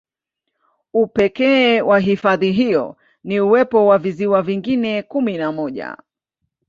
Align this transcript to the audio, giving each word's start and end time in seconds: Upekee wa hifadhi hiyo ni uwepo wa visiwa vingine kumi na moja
Upekee 0.93 1.81
wa 1.81 1.99
hifadhi 1.99 2.51
hiyo 2.51 2.95
ni 3.23 3.39
uwepo 3.39 3.87
wa 3.87 3.97
visiwa 3.97 4.41
vingine 4.41 5.03
kumi 5.03 5.37
na 5.37 5.51
moja 5.51 5.97